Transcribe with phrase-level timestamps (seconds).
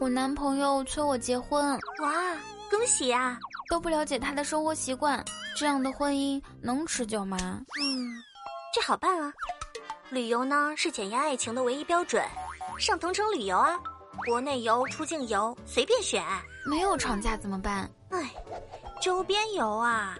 [0.00, 2.12] 我男朋友催我结婚，哇，
[2.70, 3.38] 恭喜呀！
[3.70, 5.24] 都不了解他的生活习惯，
[5.56, 7.38] 这样的婚姻能持久吗？
[7.80, 8.22] 嗯，
[8.74, 9.32] 这好办啊。
[10.10, 12.22] 旅游呢是检验爱情的唯一标准，
[12.78, 13.78] 上同城旅游啊，
[14.26, 16.22] 国内游、出境游随便选。
[16.66, 17.88] 没有长假怎么办？
[18.10, 18.30] 哎，
[19.00, 20.18] 周边游啊，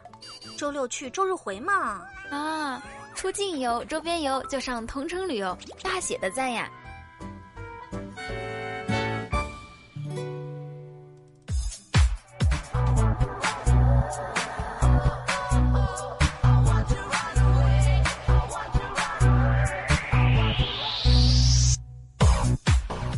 [0.56, 2.02] 周六去，周日回嘛。
[2.30, 2.82] 啊，
[3.14, 6.70] 出境游、周边游就上同城旅游，大写的赞呀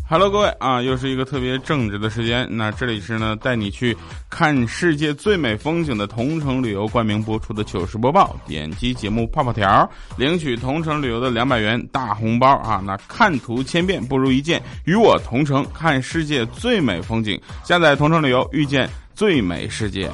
[0.09, 2.47] ！Hello，各位啊，又是一个特别正直的时间。
[2.49, 3.97] 那这里是呢，带你去
[4.31, 8.37] 看世界最美风景的同城旅游冠名播出的糗事播报。
[8.47, 12.81] 点击节目泡泡条，领取同城旅游的两百元大红包啊！
[12.87, 17.41] 那看图千遍不如一见，与我同城看世界最美风景。
[17.65, 20.09] 下载同城旅游，遇见最美世界。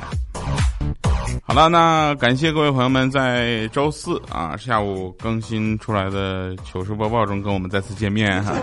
[1.42, 8.54] 好了，那感谢各位朋友们在周四啊下午更新出来的糗事播报中跟我们再次见面哈。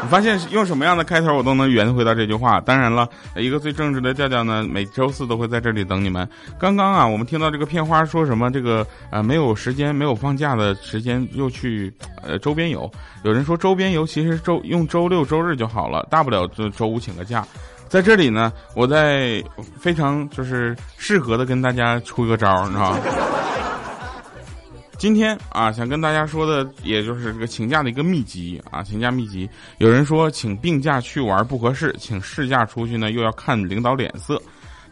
[0.00, 2.60] 你发现用什么样的开头我都能圆回到这句话。
[2.60, 6.28] 当然了，一个最正直的调调呢，每周四都会在这里等你们。
[6.58, 12.90] 刚刚啊，我们听到这个片花说什么这个呃没有时间没有放假的时间又去呃周边游。
[13.24, 17.44] 有人说周边游其实周用周六周日就好了，大不了就周五请个假。
[17.88, 19.42] 在这里呢，我在
[19.80, 22.98] 非常就是适合的跟大家出一个招，你知道吗？
[24.98, 29.48] 今天啊，想跟大家说的，也就是这个请假的一个秘籍啊，请假秘籍。
[29.78, 34.42] 有人说请病假去玩不合适，请事假出去呢又要看领导脸色。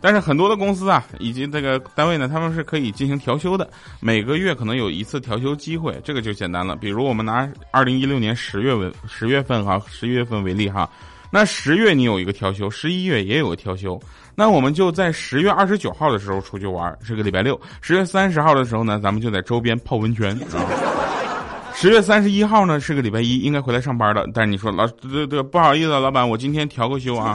[0.00, 3.68] 但是很多的公司啊，以及这个单位呢，他们是可以进行调休的，
[3.98, 6.76] 每个月可能有一次调休机会，这个就简单了。
[6.76, 10.88] 比如我们拿二零一六年十月份十月份哈，十一月份为例哈。
[11.32, 14.00] 那十月你有一个调休，十一月也有个调休，
[14.38, 17.58] 那我们就在十月二十九号的时候出去玩，是个礼拜六。
[17.80, 20.38] 十月三十号的时候呢，咱们就在周边泡温泉。
[21.74, 24.26] 十月三十一号呢是个礼拜一，应该回来上班了。
[24.34, 27.34] 但是你说老这这不好意思，老板，我今天调个休啊，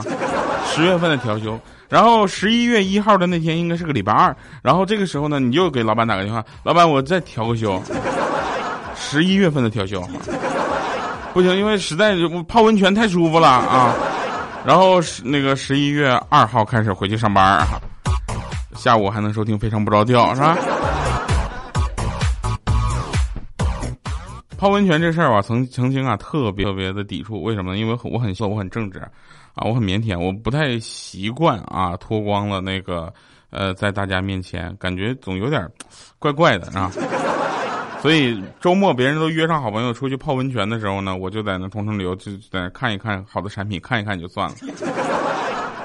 [0.66, 1.58] 十月份的调休。
[1.88, 7.82] 然后十一月一号的那天应该是个礼拜二，然后这个时候呢，你又给老板打个电话，老板，我再调个休，
[8.96, 10.00] 十一月份的调休。
[11.34, 13.94] 不行，因为实在是泡温泉太舒服了啊！
[14.64, 17.66] 然后是那个十一月二号开始回去上班，
[18.76, 20.56] 下午还能收听《非常不着调》，是吧？
[24.56, 27.78] 泡温泉这事儿吧，曾曾经啊特别特别的抵触，为什么呢？
[27.78, 29.00] 因为我很我很正直
[29.54, 33.12] 啊，我很腼腆，我不太习惯啊脱光了那个
[33.50, 35.68] 呃在大家面前，感觉总有点
[36.20, 36.92] 怪怪的啊。
[38.02, 44.56] 所以周末别人都约上好朋友出去泡温泉的时候呢，我就在那同城旅游就在那看一看好的产品，看一看就算了。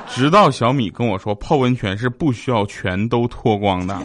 [0.10, 3.96] 直到小米跟我说泡温泉是不需要全都脱光的，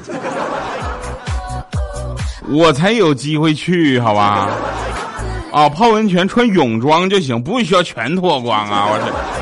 [2.51, 4.47] 我才有机会去，好吧？
[5.51, 8.89] 啊，泡温泉穿泳装就行，不需要全脱光啊！
[8.91, 9.42] 我去。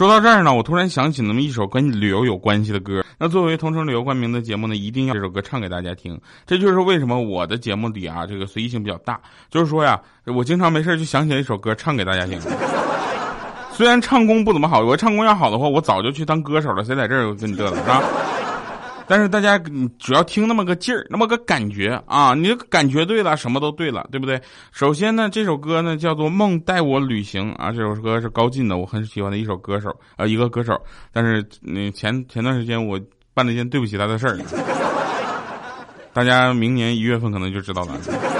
[0.00, 3.04] 说到这儿呢，我突然想起那么一首跟旅游有关系的歌。
[3.18, 6.18] 那作为同城旅游冠名的节目呢，一定要这首歌唱给大家听。
[6.46, 9.20] 这就是为什么我的节目里啊，这个随意性比较大。
[9.50, 12.40] 就是说呀，我经常没事就想起来一首歌唱给大家听。
[13.72, 16.82] 虽然唱功不怎么好，我唱功要好的话，我早就去当歌手了。
[16.82, 18.02] 谁在这儿跟你嘚瑟是吧？
[19.10, 19.58] 但是大家
[19.98, 22.32] 主要听那么个劲儿，那么个感觉啊！
[22.32, 24.40] 你感觉对了，什么都对了，对不对？
[24.70, 30.80] 首先呢，这首歌呢叫做《梦带我旅行》啊，这首歌是高进的，我很喜欢的一首歌手啊，一个歌手。
[31.12, 33.00] 但是你前前段时间我
[33.34, 34.38] 办了一件对不起他的事儿，
[36.12, 38.39] 大家明年一月份可能就知道了。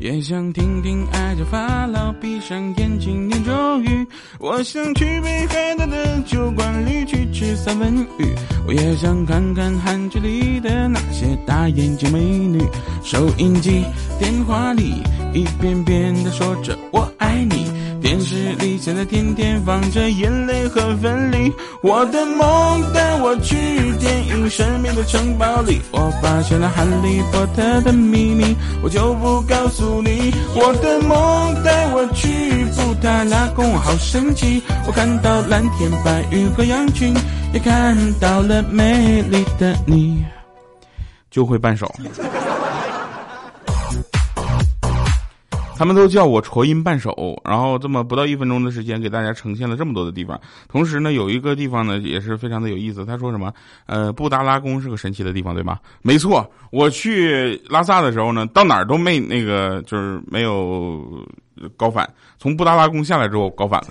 [0.00, 4.06] 也想听听爱着法老闭上眼睛念咒语。
[4.38, 8.34] 我想去北海道的酒馆里去吃三文鱼，
[8.66, 12.62] 我也想看看韩剧里的那些大眼睛美女。
[13.02, 13.84] 收音机、
[14.18, 15.02] 电话里
[15.36, 17.70] 一遍遍的说着我爱你。
[18.00, 21.52] 电视里现在天天放着眼泪和分离，
[21.82, 23.56] 我的梦带我去
[23.98, 30.32] 电影神秘的城堡里，我发现了哈利波特的秘密，我就不告诉你。
[30.54, 37.12] 我的梦带我去布达拉宫，好神奇，我看到蓝天白云和羊群，
[37.52, 40.24] 也看到了美丽的你，
[41.30, 41.92] 就会半首。
[45.78, 50.40] 他们都叫我戳音半首，然后这么不到一分钟的时间，给大家呈现了这么多的地方。
[50.68, 53.04] 同时呢，有一个地方呢也是非常的有意思。
[53.04, 53.52] 他说什么？
[53.84, 55.78] 呃，布达拉宫是个神奇的地方，对吧？
[56.00, 61.04] 没错，我去拉萨的时候呢，到哪儿都没那个，就是没有
[61.76, 62.08] 高反。
[62.38, 63.88] 从布达拉宫下来之后，高反了。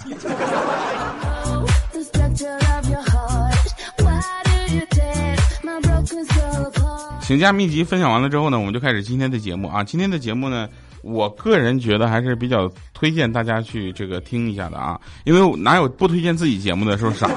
[7.21, 9.83] 请假秘籍分享完了之后呢，我们就开始今天的节目啊。
[9.83, 10.67] 今天的节目呢。
[11.05, 17.29] 我个人觉得还是比较推荐大家去这个听一下的啊，因为哪有不推荐自己节目的，是不是傻？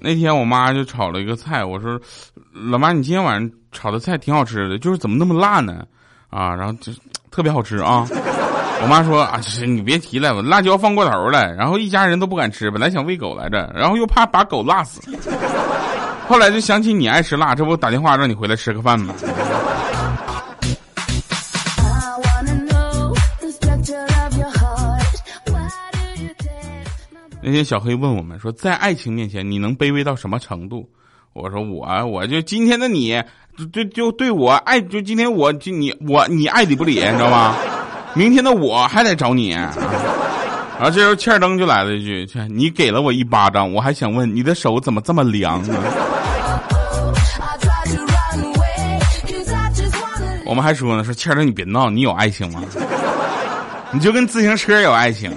[0.00, 2.00] 那天我妈就炒了一个菜，我说
[2.70, 5.84] ：“老妈，你今天晚上炒的菜挺好吃的，就是怎么那么辣呢？”
[6.30, 6.90] 啊，然后就
[7.30, 8.06] 特别好吃啊。
[8.80, 15.02] 我妈说：“啊是，你别提了，辣椒放过头了，然后一家人都不敢吃，本来想喂狗来着，然后又怕把狗辣死。”
[16.28, 19.14] 后来就想起你爱吃辣，这不打电话让你回来吃个饭吗？
[27.40, 30.86] 那天小黑问我们说，在爱情面前，你能卑微到什么程度？
[31.32, 33.22] 我说我我就今天的你，
[33.72, 37.54] 就就对我爱，就今天我就你我你爱理不理，你知道吗？
[38.12, 39.52] 明天的我还得找你。
[39.52, 45.74] 然后这时候欠儿登就来了一句：“你给了我一巴掌，我还想问你的手怎么这么凉呢？”
[50.48, 52.62] 我们还说呢，说倩儿，你别闹，你有爱情吗？
[53.92, 55.30] 你就跟自行车有爱情，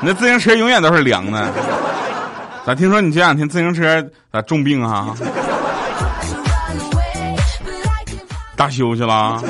[0.00, 1.52] 你那自行车永远都是凉的。
[2.64, 4.02] 咋听说你这两天自行车
[4.32, 5.14] 咋重病啊？
[8.56, 9.42] 大修去了？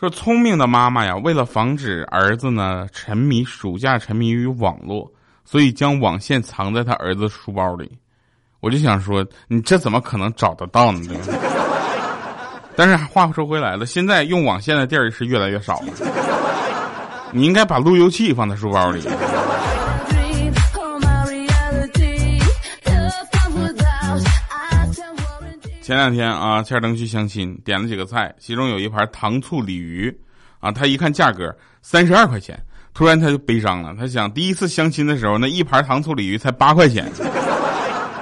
[0.00, 5.12] 说聪明的妈妈呀，为了防止儿子呢沉迷暑假沉迷于网络，
[5.44, 7.98] 所以将网线藏在他儿子书包里。
[8.66, 11.00] 我就想说，你这怎么可能找得到呢？
[11.06, 11.22] 对吧？
[12.74, 15.86] 但是话说回来了，现在用网线的地儿是越来越少了。
[17.30, 19.00] 你应该把路由器放在书包里。
[25.80, 30.12] 前两天啊，千灯去相亲，点了几个菜，其中有一盘糖醋鲤鱼，
[30.58, 32.60] 啊，他一看价格三十二块钱，
[32.92, 33.94] 突然他就悲伤了。
[33.96, 37.08] 他想，第一次相亲的时候，那一盘糖醋鲤鱼才八块钱。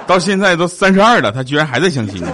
[0.07, 2.23] 到现在都三十二了，他居然还在相亲。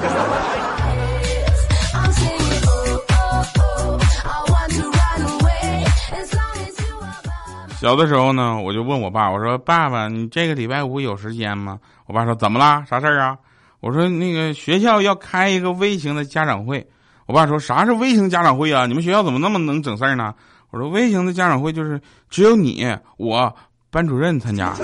[7.80, 12.86] 小的时候呢，我就问我爸，我说：“爸爸，你这个礼拜五有时间吗？”我爸说：“怎么啦？
[12.88, 13.36] 啥事儿啊？”
[13.82, 16.88] 我说：“那个学校要开一个微型的家长会。”
[17.26, 18.86] 我爸说：“啥是微型家长会啊？
[18.86, 20.32] 你们学校怎么那么能整事儿呢？”
[20.70, 22.86] 我说：“微型的家长会就是只有你、
[23.18, 23.52] 我、
[23.90, 24.76] 班主任参加。”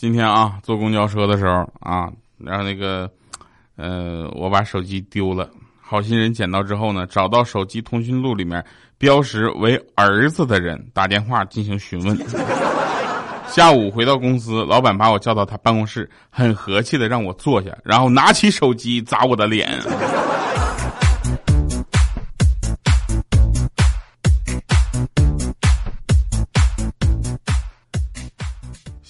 [0.00, 3.06] 今天啊，坐公交车的时候啊，然后那个，
[3.76, 5.50] 呃，我把手机丢了。
[5.78, 8.64] 好心人捡到之后呢，找到手机通讯录里面
[8.96, 12.16] 标识为儿子的人打电话进行询问。
[13.46, 19.78] 下午回到公司，老板把我叫到他办公室，很和气的让我坐下，然后拿起手机砸我的脸。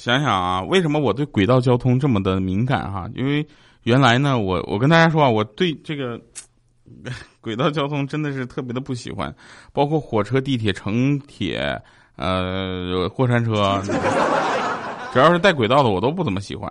[0.00, 3.06] 想想啊，为什么我对轨道交通这么的敏感哈？
[3.14, 3.46] 因为
[3.82, 6.18] 原来呢，我我跟大家说啊，我对这个
[7.42, 9.34] 轨道交通真的是特别的不喜欢，
[9.74, 11.78] 包括火车、地铁、城铁，
[12.16, 13.78] 呃，过山车，
[15.12, 16.70] 只要是带轨道的我都不怎么喜欢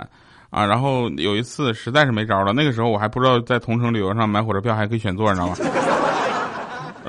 [0.49, 0.65] 啊。
[0.65, 5.55] 然后有一次实在是没招了，那个时候我还不知道在同城旅游上买火车票还可以选座，你知道吗？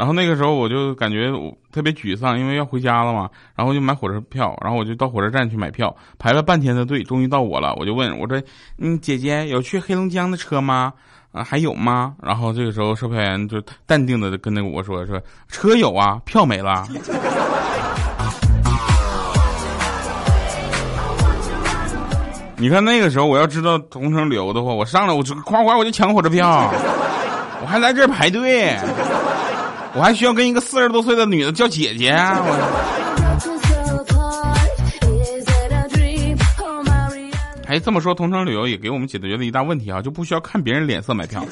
[0.00, 1.30] 然后那个时候我就感觉
[1.70, 3.28] 特别沮丧，因为要回家了嘛。
[3.54, 7.74] 然后就买火车票，然后我就到火车站去买票，排了半天的队，终于到我了。
[7.78, 8.40] 我就问我说
[8.80, 10.90] ：“嗯，姐姐有去黑龙江的车吗？
[11.32, 16.88] 啊，还有吗？”然后这个时候售票员就淡定的跟那个我说：“说车有啊，票没了。
[22.56, 26.72] ”你看那个时候我要知道同城旅游的话，我上来我就夸夸我就抢火车票，
[27.60, 28.74] 我还来这儿排队。
[29.94, 32.40] 我还需要跟一个四十多岁的女的叫姐姐啊！
[37.66, 41.44] 哎，这么说，同城旅游也给我们解决了一大问题啊，就不需要看别人脸色买票。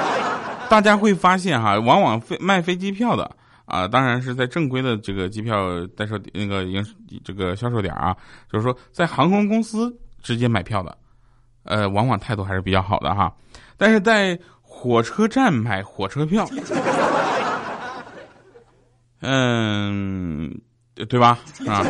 [0.68, 3.30] 大家会发现哈，往往飞卖飞机票的
[3.66, 6.84] 啊，当然是在正规的这个机票代售那个营
[7.22, 8.16] 这个销售点啊，
[8.50, 10.96] 就是说在航空公司直接买票的，
[11.64, 13.32] 呃，往往态度还是比较好的哈。
[13.76, 16.48] 但是在火车站买火车票。
[19.24, 20.54] 嗯，
[21.08, 21.38] 对吧？
[21.66, 21.82] 啊，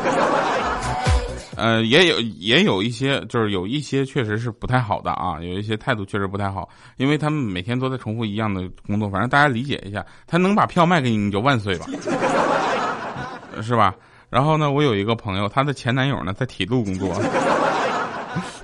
[1.56, 11.86] 呃，也有也有一些，就是有一些确实是不太好的啊，有一些态度确实不太好，因为他们每天都在重复一样的工作，反正大家理解一下，他能把票卖给你，你就万岁吧，
[13.60, 13.94] 是吧？
[14.30, 17.14] 然后呢，我有一个朋友，她的前男友呢在铁路工作。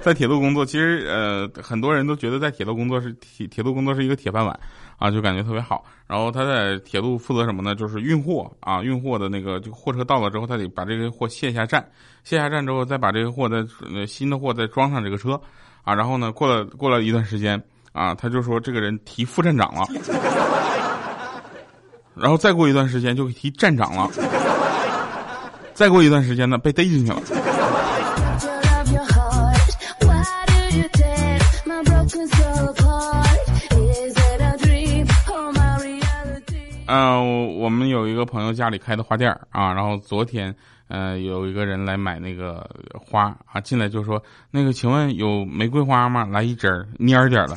[0.00, 4.58] 在铁路工作，其实呃，很多人都觉得在铁路工作是铁铁路工作是一个铁饭碗
[5.00, 5.82] 啊，就感觉特别好。
[6.06, 7.74] 然后他在铁路负责什么呢？
[7.74, 11.82] 就是运货啊，运货的那个就货车到了之后，他得把这个货卸下站，
[12.22, 13.64] 卸下站之后再把这个货再
[14.06, 15.40] 新的货再装上这个车
[15.84, 15.94] 啊。
[15.94, 17.58] 然后呢，过了过了一段时间
[17.92, 19.86] 啊，他就说这个人提副站长了，
[22.14, 24.10] 然后再过一段时间就提站长了，
[25.72, 27.22] 再过一段时间呢被逮进去了。
[36.92, 40.52] 嗯，我们有一个朋友家里开的花店啊，然后昨天，
[40.88, 44.20] 呃，有一个人来买那个花啊，进来就说，
[44.50, 46.26] 那个请问有玫瑰花吗？
[46.28, 46.68] 来一针
[46.98, 47.54] 蔫点的。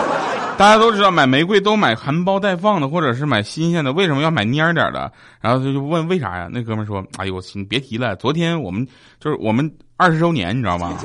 [0.58, 5.10] 大家都知道买玫瑰都买含苞待放的，或者是买新鲜的，为什么要买蔫点的？
[5.40, 6.46] 然后他就问为啥呀？
[6.52, 8.86] 那哥们说，哎呦，你别提了，昨天我们
[9.18, 10.98] 就是我们二十周年，你知道吗？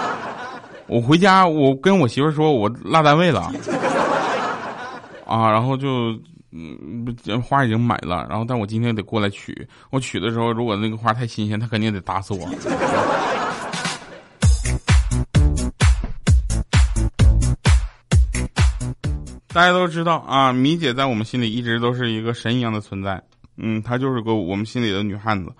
[0.86, 3.50] 我回家，我跟我媳妇说，我落单位了，
[5.24, 5.88] 啊，然后就。
[6.52, 9.66] 嗯，花已经买了，然后但我今天得过来取。
[9.90, 12.48] 我取的时候，如果那个花太新鲜，他肯定得打死我。
[19.52, 23.20] 大家都知道啊，米姐在我们心里一直都是一个神一样的存在。
[23.56, 25.52] 嗯，她就是个我们心里的女汉子。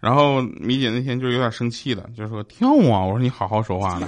[0.00, 3.04] 然后米姐那天就有点生气了，就说跳啊！
[3.04, 4.06] 我说你好好说话呢。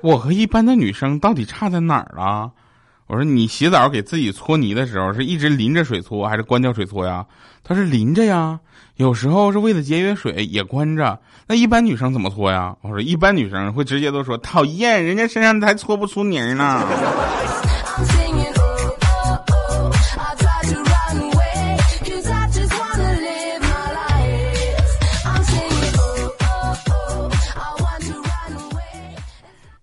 [0.00, 2.52] 我和一般的女生到底差在哪儿了？
[3.08, 7.24] 我说你洗澡给自己搓泥的时候，是一直淋着水搓还是关掉水搓呀？
[7.64, 8.60] 他是淋着呀，
[8.96, 11.18] 有时候是为了节约水也关着。
[11.46, 12.76] 那一般女生怎么搓呀？
[12.82, 16.86] 我说一般女生会直接都说讨厌，人家身上还搓不出泥呢。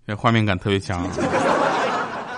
[0.07, 1.09] 这画面感特别强。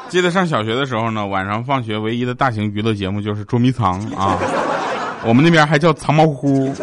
[0.09, 4.37] 记得上小学的时候呢，晚上放学唯一的大型娱乐节目就是捉迷藏啊，
[5.25, 6.73] 我们那边还叫藏猫呼。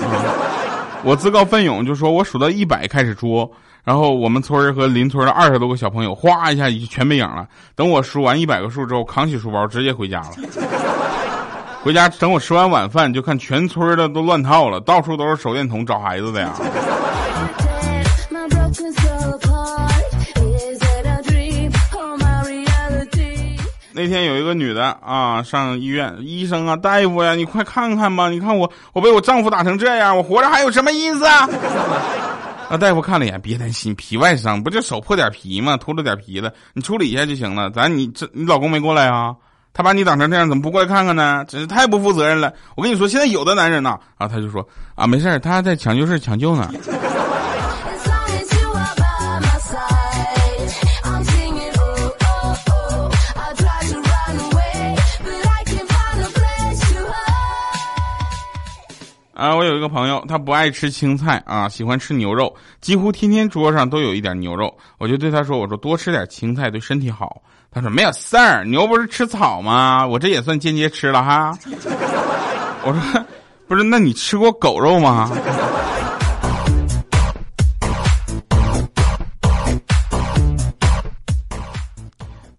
[1.03, 3.51] 我自告奋勇就说，我数到一百开始捉，
[3.83, 7.47] 然后我们村和邻村的二十多个小朋友，哗一下就全没影了。
[7.75, 10.31] 等我数完一百个数之后，扛起书包直接回家了。
[11.83, 16.53] 回家等我吃完晚饭，就看全村的都乱套了，到处都是手电筒找孩子的呀。
[23.97, 28.29] 那天有一个女的啊，上医院，医生啊，大夫呀，你快看看吧！
[28.29, 31.49] 你看我，我被我丈夫打成这样，我活着还有什么意思啊？
[32.69, 35.77] 那大夫看了一眼，别担心，皮外伤，不就手破点皮吗？
[35.77, 37.71] 秃了点皮子，你处理一下就行了。
[37.71, 39.33] 咱你这，你老公没过来啊？
[39.73, 41.45] 他把你打成这样，怎么不过来看看呢？
[41.47, 42.53] 真是太不负责任了！
[42.75, 46.69] 我跟你说，现在有的男人呐，啊，他就说啊，没事他还在抢救室抢救呢。
[59.35, 64.73] 啊，我有一个朋友，他不爱吃青菜啊，喜欢吃牛肉，几乎天天桌上都有一点牛肉。
[64.97, 70.07] 我就对他说：“我说多吃点青菜对身体好。”他说：“没有事儿，牛不是吃草吗？
[70.07, 71.59] 我这也算间接吃了哈。”
[72.87, 73.25] 我说
[73.67, 75.29] ：“不是，那你吃过狗肉吗？”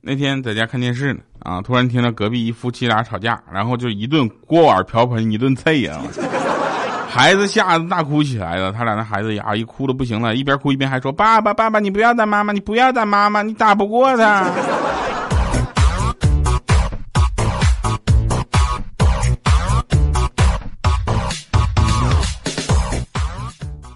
[0.08, 6.00] 那天在家看电视呢，啊，突然听到隔壁一夫妻俩吵架，然后就一顿锅碗瓢盆一顿啐呀。
[7.15, 14.51] 孩子吓得大哭起来了，他俩那孩子呀，一哭的不行了，一边哭一边还说：“爸爸，爸爸，你不要打妈妈，你不要打妈妈，你打不过他。”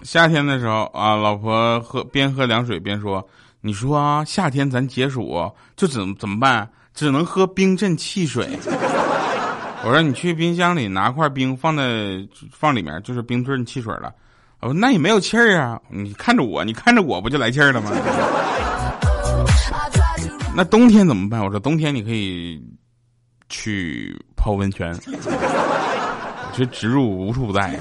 [0.02, 3.22] 夏天的时候啊，老婆喝边喝凉水边说
[3.60, 6.66] ：“你说啊，夏天咱解暑就怎怎么办？
[6.94, 8.48] 只能喝冰镇汽水。”
[9.82, 11.84] 我说你去冰箱里拿块冰放在
[12.52, 14.12] 放里面，就是冰镇汽水了。
[14.60, 17.90] 我说那也没有气儿啊，你看着我，你看着我不就来气儿了吗？
[20.54, 21.42] 那冬天怎么办？
[21.42, 22.62] 我说冬天你可以
[23.48, 24.94] 去泡温泉，
[26.52, 27.78] 这植入无处不在。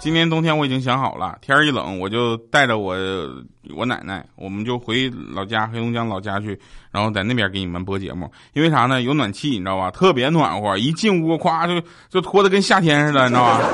[0.00, 2.96] 今年冬天我已经想好了，天儿一冷我就带着我
[3.74, 6.58] 我奶奶，我们就回老家黑龙江老家去，
[6.92, 8.30] 然后在那边给你们播节目。
[8.52, 9.02] 因为啥呢？
[9.02, 9.90] 有暖气，你知道吧？
[9.90, 13.60] 特别暖和，一进屋咵就就脱的跟夏天似的，你知道吧？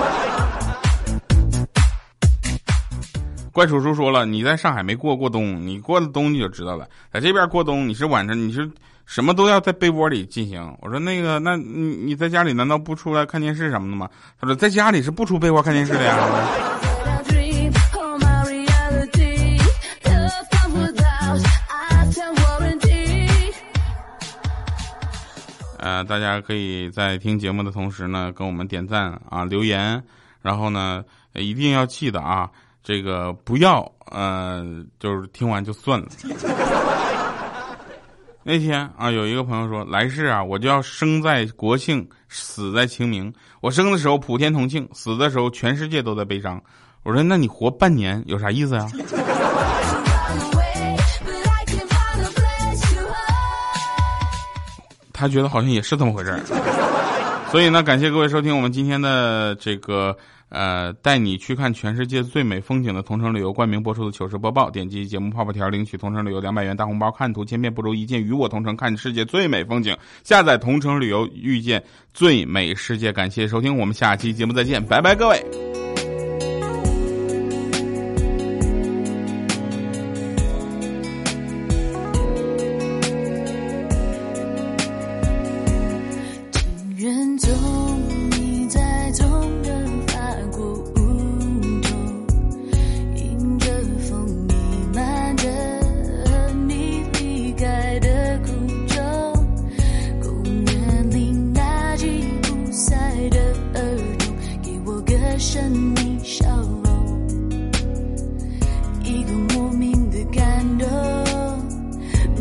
[3.52, 6.88] 怪叔叔说了，你在上海没过过冬，你过了冬你就知道了。
[7.12, 8.68] 在这边过冬，你是晚上你是
[9.06, 10.76] 什么都要在被窝里进行。
[10.80, 14.08] 我说那个，那你你在家里难道不出来看电视什么的吗？
[14.40, 16.16] 他说在家里是不出被窝看电视的呀。
[25.78, 30.02] 呃，大家可以在听节目的同时呢，跟我们点赞啊，留言，
[30.40, 32.48] 然后呢，一定要记得啊。
[32.82, 33.80] 这个不要，
[34.10, 34.64] 呃，
[34.98, 36.06] 就是听完就算了。
[38.46, 43.32] 那天啊，有一个朋友说，来世啊，我就要生在国庆，死在清明。
[43.62, 46.62] 我生的时候普天同庆，死的时候全世界都在悲伤。
[47.04, 48.86] 我说，那你活半年有啥意思呀？
[55.10, 56.40] 他觉得好像也是这么回事儿。
[57.50, 60.14] 所以呢，感谢各位收听我们今天的这个。
[60.54, 71.82] 呃，带你去看全世界最美风景的同城旅游冠名播出的糗事播报，点击节目泡泡条领取同城旅游两百元大红包，看图千遍不如一见，与我同城看世界最美风景，下载同城旅游遇见
[72.12, 73.12] 最美世界。
[73.12, 75.63] 感谢收听，我们下期节目再见，拜拜，各位。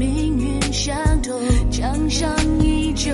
[0.04, 1.34] 命运相同
[1.72, 2.30] 江上
[2.60, 3.10] 依旧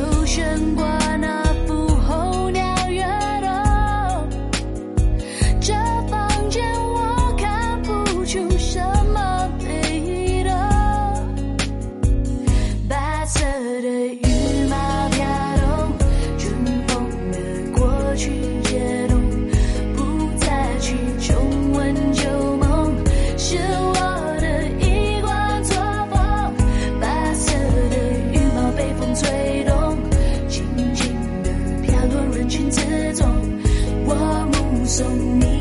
[34.89, 35.58] 送你。